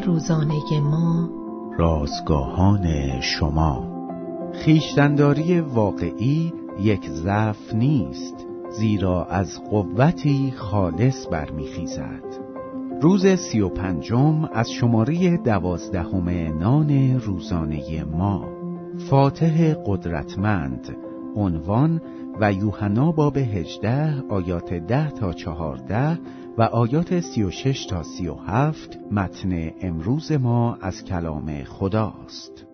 روزانه 0.00 0.80
ما. 0.80 1.28
رازگاهان 1.78 3.20
شما. 3.20 3.96
خیشتنداری 4.52 5.60
واقعی 5.60 6.52
یک 6.80 7.10
ضعف 7.10 7.74
نیست 7.74 8.46
زیرا 8.70 9.24
از 9.24 9.60
قوتی 9.70 10.52
خالص 10.56 11.26
برمیخیزد. 11.30 12.46
روز 13.02 13.26
سی 13.26 13.60
و 13.60 13.68
پنجم 13.68 14.48
از 14.52 14.70
شماره 14.70 15.36
دوازدهم 15.36 16.28
نان 16.58 17.20
روزانه 17.20 18.04
ما. 18.04 18.44
فاتح 19.10 19.74
قدرتمند 19.86 20.96
عنوان 21.36 22.00
و 22.40 22.52
یوحنا 22.52 23.12
باب 23.12 23.36
هجده 23.36 24.22
آیات 24.28 24.74
ده 24.74 25.10
تا 25.10 25.32
چهارده 25.32 26.18
و 26.58 26.62
آیات 26.62 27.20
سی 27.20 27.42
و 27.42 27.50
شش 27.50 27.86
تا 27.86 28.02
سی 28.02 28.28
و 28.28 28.34
هفت 28.34 28.98
متن 29.10 29.70
امروز 29.80 30.32
ما 30.32 30.74
از 30.74 31.04
کلام 31.04 31.64
خداست 31.64 32.66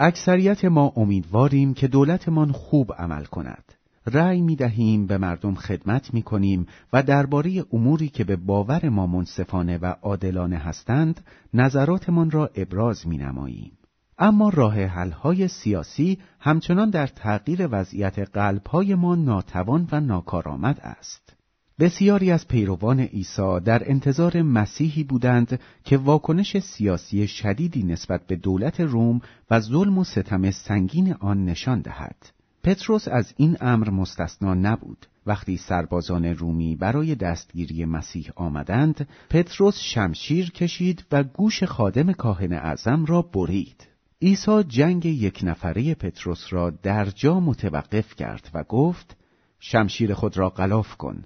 اکثریت 0.00 0.64
ما 0.64 0.92
امیدواریم 0.96 1.74
که 1.74 1.88
دولتمان 1.88 2.52
خوب 2.52 2.92
عمل 2.92 3.24
کند 3.24 3.64
رأی 4.06 4.40
می 4.40 4.56
دهیم 4.56 5.06
به 5.06 5.18
مردم 5.18 5.54
خدمت 5.54 6.14
می 6.14 6.22
کنیم 6.22 6.66
و 6.92 7.02
درباره 7.02 7.64
اموری 7.72 8.08
که 8.08 8.24
به 8.24 8.36
باور 8.36 8.88
ما 8.88 9.06
منصفانه 9.06 9.78
و 9.78 9.94
عادلانه 10.02 10.56
هستند 10.56 11.20
نظراتمان 11.54 12.30
را 12.30 12.50
ابراز 12.54 13.06
می 13.06 13.18
نماییم. 13.18 13.72
اما 14.18 14.48
راه 14.48 14.84
حل‌های 14.84 15.48
سیاسی 15.48 16.18
همچنان 16.40 16.90
در 16.90 17.06
تغییر 17.06 17.68
وضعیت 17.70 18.18
قلب‌های 18.18 18.94
ما 18.94 19.14
ناتوان 19.14 19.88
و 19.92 20.00
ناکارآمد 20.00 20.80
است. 20.80 21.34
بسیاری 21.78 22.30
از 22.30 22.48
پیروان 22.48 23.00
عیسی 23.00 23.60
در 23.64 23.90
انتظار 23.90 24.42
مسیحی 24.42 25.04
بودند 25.04 25.60
که 25.84 25.96
واکنش 25.96 26.58
سیاسی 26.58 27.26
شدیدی 27.26 27.82
نسبت 27.82 28.26
به 28.26 28.36
دولت 28.36 28.80
روم 28.80 29.20
و 29.50 29.60
ظلم 29.60 29.98
و 29.98 30.04
ستم 30.04 30.50
سنگین 30.50 31.14
آن 31.20 31.44
نشان 31.44 31.80
دهد. 31.80 32.16
پتروس 32.64 33.08
از 33.08 33.34
این 33.36 33.56
امر 33.60 33.90
مستثنا 33.90 34.54
نبود. 34.54 35.06
وقتی 35.26 35.56
سربازان 35.56 36.24
رومی 36.24 36.76
برای 36.76 37.14
دستگیری 37.14 37.84
مسیح 37.84 38.30
آمدند، 38.36 39.08
پتروس 39.30 39.78
شمشیر 39.78 40.50
کشید 40.50 41.04
و 41.12 41.22
گوش 41.22 41.64
خادم 41.64 42.12
کاهن 42.12 42.52
اعظم 42.52 43.04
را 43.04 43.22
برید. 43.22 43.88
عیسی 44.22 44.64
جنگ 44.68 45.06
یک 45.06 45.40
نفره 45.42 45.94
پتروس 45.94 46.46
را 46.50 46.70
در 46.70 47.04
جا 47.04 47.40
متوقف 47.40 48.14
کرد 48.14 48.50
و 48.54 48.64
گفت 48.64 49.16
شمشیر 49.60 50.14
خود 50.14 50.38
را 50.38 50.50
غلاف 50.50 50.96
کن. 50.96 51.24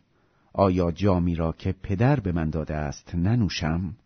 آیا 0.52 0.90
جامی 0.90 1.34
را 1.34 1.52
که 1.52 1.74
پدر 1.82 2.20
به 2.20 2.32
من 2.32 2.50
داده 2.50 2.74
است 2.74 3.14
ننوشم؟ 3.14 3.96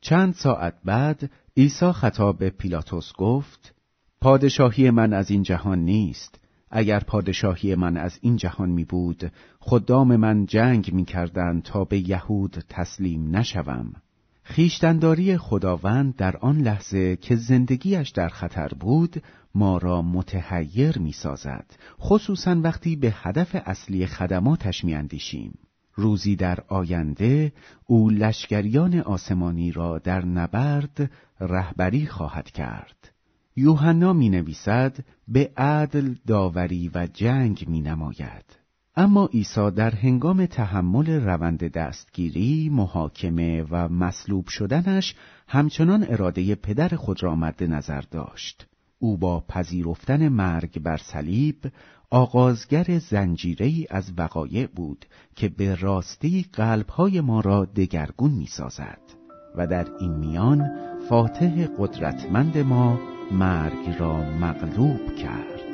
چند 0.00 0.34
ساعت 0.34 0.74
بعد 0.84 1.30
عیسی 1.56 1.92
خطاب 1.92 2.38
به 2.38 2.50
پیلاتوس 2.50 3.12
گفت 3.18 3.74
پادشاهی 4.20 4.90
من 4.90 5.12
از 5.12 5.30
این 5.30 5.42
جهان 5.42 5.78
نیست. 5.78 6.40
اگر 6.70 7.00
پادشاهی 7.00 7.74
من 7.74 7.96
از 7.96 8.18
این 8.22 8.36
جهان 8.36 8.70
می 8.70 8.84
بود 8.84 9.32
خدام 9.60 10.16
من 10.16 10.46
جنگ 10.46 10.92
می 10.92 11.04
کردن 11.04 11.60
تا 11.60 11.84
به 11.84 12.08
یهود 12.08 12.64
تسلیم 12.68 13.36
نشوم. 13.36 13.92
خیشتنداری 14.46 15.36
خداوند 15.36 16.16
در 16.16 16.36
آن 16.36 16.58
لحظه 16.58 17.16
که 17.16 17.36
زندگیش 17.36 18.08
در 18.08 18.28
خطر 18.28 18.68
بود 18.68 19.22
ما 19.54 19.78
را 19.78 20.02
متحیر 20.02 20.98
می 20.98 21.12
سازد 21.12 21.66
خصوصا 22.00 22.60
وقتی 22.60 22.96
به 22.96 23.14
هدف 23.16 23.56
اصلی 23.66 24.06
خدماتش 24.06 24.84
می 24.84 24.94
اندیشیم. 24.94 25.58
روزی 25.94 26.36
در 26.36 26.58
آینده 26.68 27.52
او 27.86 28.10
لشکریان 28.10 29.00
آسمانی 29.00 29.72
را 29.72 29.98
در 29.98 30.24
نبرد 30.24 31.10
رهبری 31.40 32.06
خواهد 32.06 32.50
کرد. 32.50 33.12
یوحنا 33.56 34.12
می 34.12 34.30
نویسد 34.30 34.96
به 35.28 35.52
عدل 35.56 36.14
داوری 36.26 36.90
و 36.94 37.06
جنگ 37.06 37.64
می 37.68 37.80
نماید 37.80 38.63
اما 38.96 39.26
عیسی 39.26 39.70
در 39.70 39.90
هنگام 39.90 40.46
تحمل 40.46 41.10
روند 41.10 41.72
دستگیری، 41.72 42.68
محاکمه 42.72 43.62
و 43.70 43.88
مصلوب 43.88 44.48
شدنش 44.48 45.14
همچنان 45.48 46.06
اراده 46.08 46.54
پدر 46.54 46.88
خود 46.88 47.22
را 47.22 47.34
مد 47.34 47.64
نظر 47.64 48.00
داشت. 48.00 48.66
او 48.98 49.16
با 49.16 49.44
پذیرفتن 49.48 50.28
مرگ 50.28 50.82
بر 50.82 50.96
صلیب 50.96 51.56
آغازگر 52.10 52.98
زنجیری 52.98 53.86
از 53.90 54.12
وقایع 54.18 54.66
بود 54.66 55.06
که 55.36 55.48
به 55.48 55.74
راستی 55.74 56.46
قلبهای 56.52 57.20
ما 57.20 57.40
را 57.40 57.64
دگرگون 57.64 58.30
می 58.30 58.46
سازد 58.46 59.00
و 59.56 59.66
در 59.66 59.86
این 60.00 60.12
میان 60.12 60.70
فاتح 61.08 61.66
قدرتمند 61.78 62.58
ما 62.58 63.00
مرگ 63.32 63.96
را 63.98 64.16
مغلوب 64.16 65.16
کرد. 65.16 65.73